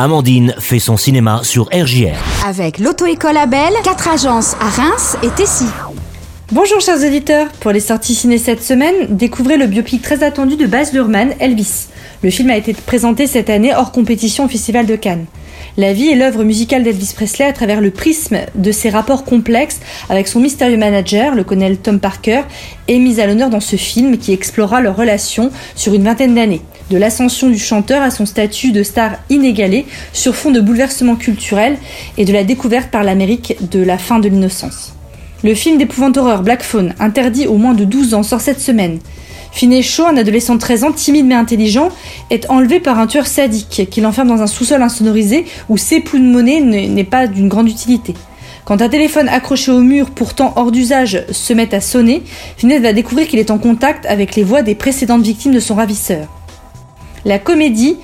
[0.00, 2.14] Amandine fait son cinéma sur RJR.
[2.46, 5.66] Avec l'auto-école Abel, quatre agences à Reims et Tessy.
[6.50, 10.64] Bonjour chers auditeurs, pour les sorties ciné cette semaine, découvrez le biopic très attendu de
[10.64, 11.88] Baz Luhrmann, Elvis.
[12.22, 15.26] Le film a été présenté cette année hors compétition au Festival de Cannes.
[15.76, 19.80] La vie et l'œuvre musicale d'Elvis Presley à travers le prisme de ses rapports complexes
[20.08, 22.40] avec son mystérieux manager, le colonel Tom Parker,
[22.88, 26.62] est mise à l'honneur dans ce film qui explorera leur relation sur une vingtaine d'années,
[26.90, 29.84] de l'ascension du chanteur à son statut de star inégalé
[30.14, 31.76] sur fond de bouleversements culturels
[32.16, 34.94] et de la découverte par l'Amérique de la fin de l'innocence.
[35.44, 38.98] Le film d'épouvante horreur Black Phone, interdit aux moins de 12 ans, sort cette semaine.
[39.52, 41.90] Finet Shaw, un adolescent de 13 ans, timide mais intelligent,
[42.30, 46.18] est enlevé par un tueur sadique qui l'enferme dans un sous-sol insonorisé où ses de
[46.18, 48.14] monnaie n'est pas d'une grande utilité.
[48.64, 52.24] Quand un téléphone accroché au mur, pourtant hors d'usage, se met à sonner,
[52.56, 55.76] Finet va découvrir qu'il est en contact avec les voix des précédentes victimes de son
[55.76, 56.26] ravisseur.
[57.24, 57.96] La comédie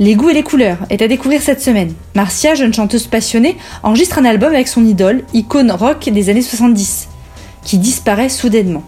[0.00, 1.92] les goûts et les couleurs est à découvrir cette semaine.
[2.14, 7.08] Marcia, jeune chanteuse passionnée, enregistre un album avec son idole, icône rock des années 70,
[7.64, 8.84] qui disparaît soudainement.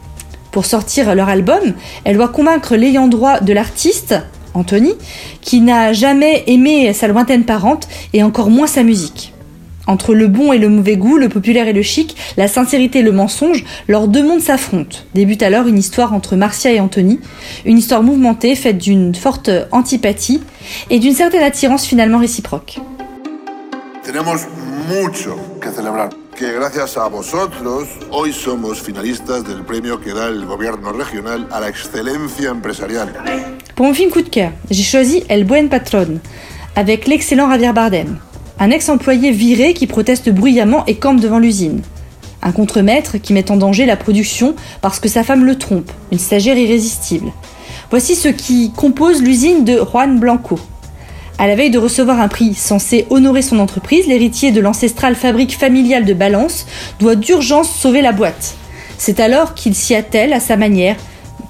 [0.52, 4.14] Pour sortir leur album, elle doit convaincre l'ayant droit de l'artiste,
[4.54, 4.92] Anthony,
[5.40, 9.32] qui n'a jamais aimé sa lointaine parente et encore moins sa musique.
[9.86, 13.02] Entre le bon et le mauvais goût, le populaire et le chic, la sincérité et
[13.02, 14.98] le mensonge, leurs deux mondes s'affrontent.
[15.14, 17.18] Débute alors une histoire entre Marcia et Anthony,
[17.64, 20.42] une histoire mouvementée faite d'une forte antipathie
[20.90, 22.78] et d'une certaine attirance finalement réciproque.
[24.04, 24.46] Tenemos
[24.88, 26.10] mucho que celebrar.
[26.34, 31.60] Que gracias a vosotros, hoy somos finalistas del premio que da el gobierno regional a
[31.60, 33.12] la excelencia empresarial.
[33.74, 36.18] Pour mon film coup de cœur, j'ai choisi El Buen Patron,
[36.76, 38.18] avec l'excellent Javier Bardem
[38.60, 41.80] un ex-employé viré qui proteste bruyamment et campe devant l'usine.
[42.42, 46.18] Un contremaître qui met en danger la production parce que sa femme le trompe, une
[46.18, 47.32] stagiaire irrésistible.
[47.90, 50.60] Voici ce qui compose l'usine de Juan Blanco.
[51.38, 55.56] À la veille de recevoir un prix censé honorer son entreprise, l'héritier de l'ancestrale fabrique
[55.56, 56.66] familiale de Balance
[56.98, 58.56] doit d'urgence sauver la boîte.
[58.98, 60.96] C'est alors qu'il s'y attelle à sa manière,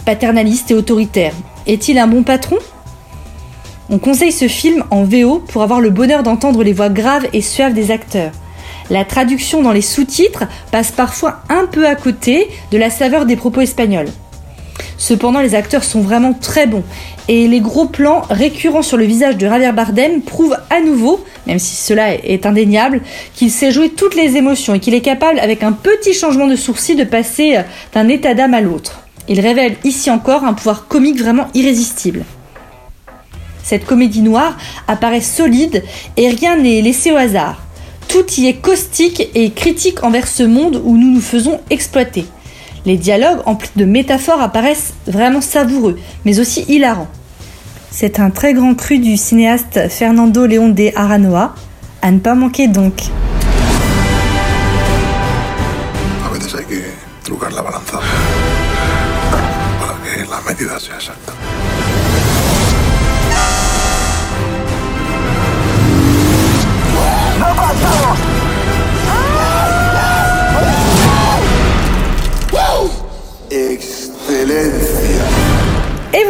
[0.05, 1.34] paternaliste et autoritaire.
[1.67, 2.59] Est-il un bon patron?
[3.91, 7.43] On conseille ce film en VO pour avoir le bonheur d'entendre les voix graves et
[7.43, 8.31] suaves des acteurs.
[8.89, 13.37] La traduction dans les sous-titres passe parfois un peu à côté de la saveur des
[13.37, 14.09] propos espagnols.
[14.97, 16.84] Cependant, les acteurs sont vraiment très bons
[17.27, 21.59] et les gros plans récurrents sur le visage de Javier Bardem prouvent à nouveau, même
[21.59, 23.01] si cela est indéniable,
[23.34, 26.57] qu'il sait jouer toutes les émotions et qu'il est capable, avec un petit changement de
[26.57, 27.59] sourcil, de passer
[27.93, 29.03] d'un état d'âme à l'autre.
[29.28, 32.25] Il révèle ici encore un pouvoir comique vraiment irrésistible.
[33.71, 34.57] Cette comédie noire
[34.89, 35.85] apparaît solide
[36.17, 37.63] et rien n'est laissé au hasard.
[38.09, 42.25] Tout y est caustique et critique envers ce monde où nous nous faisons exploiter.
[42.85, 47.07] Les dialogues emplis de métaphores apparaissent vraiment savoureux, mais aussi hilarants.
[47.93, 51.55] C'est un très grand cru du cinéaste Fernando León de Aranoa,
[52.03, 53.03] à ne pas manquer donc.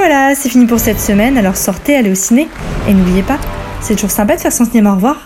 [0.01, 2.49] Voilà, c'est fini pour cette semaine, alors sortez, allez au ciné.
[2.89, 3.39] Et n'oubliez pas,
[3.83, 5.17] c'est toujours sympa de faire son cinéma au revoir.